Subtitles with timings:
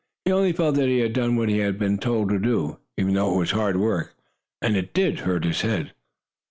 [0.25, 3.13] He only felt that he had done what he had been told to do, even
[3.13, 4.15] though it was hard work,
[4.59, 5.93] and did hurt his head.